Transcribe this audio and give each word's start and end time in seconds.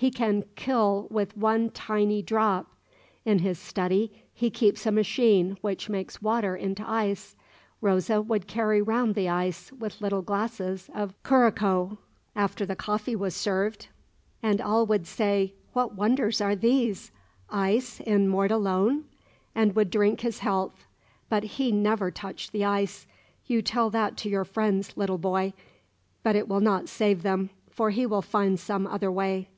"He 0.00 0.10
can 0.10 0.44
kill 0.56 1.08
with 1.10 1.36
one 1.36 1.68
tiny 1.68 2.22
drop. 2.22 2.70
In 3.26 3.40
his 3.40 3.58
study 3.58 4.24
he 4.32 4.48
keeps 4.48 4.86
a 4.86 4.90
machine 4.90 5.58
which 5.60 5.90
makes 5.90 6.22
water 6.22 6.56
into 6.56 6.88
ice. 6.88 7.36
Rosa 7.82 8.22
would 8.22 8.46
carry 8.46 8.80
round 8.80 9.14
the 9.14 9.28
ice 9.28 9.70
with 9.74 10.00
little 10.00 10.22
glasses 10.22 10.88
of 10.94 11.22
curacoa, 11.22 11.98
after 12.34 12.64
the 12.64 12.74
coffee 12.74 13.14
was 13.14 13.36
served; 13.36 13.88
and 14.42 14.58
all 14.62 14.86
would 14.86 15.06
say: 15.06 15.52
'What 15.74 15.96
wonders 15.96 16.40
are 16.40 16.56
these? 16.56 17.12
Ice 17.50 18.00
in 18.00 18.26
Mortallone!' 18.26 19.04
and 19.54 19.76
would 19.76 19.90
drink 19.90 20.22
his 20.22 20.38
health. 20.38 20.86
But 21.28 21.42
he 21.44 21.72
never 21.72 22.10
touched 22.10 22.52
the 22.52 22.64
ice. 22.64 23.06
You 23.44 23.60
tell 23.60 23.90
that 23.90 24.16
to 24.16 24.30
your 24.30 24.46
friends, 24.46 24.96
little 24.96 25.18
boy. 25.18 25.52
But 26.22 26.36
it 26.36 26.48
will 26.48 26.60
not 26.60 26.88
save 26.88 27.20
them: 27.22 27.50
for 27.68 27.90
he 27.90 28.06
will 28.06 28.22
find 28.22 28.58
some 28.58 28.86
other 28.86 29.12
way." 29.12 29.50